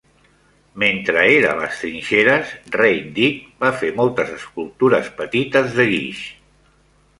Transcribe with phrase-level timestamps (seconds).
[0.83, 6.27] Mentre era a les trinxeres, Reid Dick va fer moltes escultures petites de guix.